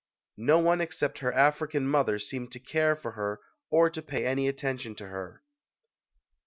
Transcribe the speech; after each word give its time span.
No 0.39 0.57
one 0.57 0.81
except 0.81 1.19
her 1.19 1.31
African 1.31 1.87
mother 1.87 2.17
seemed 2.17 2.51
to 2.53 2.59
care 2.59 2.95
for 2.95 3.11
her 3.11 3.39
or 3.69 3.87
to 3.91 4.01
pay 4.01 4.25
any 4.25 4.47
attention 4.47 4.95
to 4.95 5.09
her. 5.09 5.43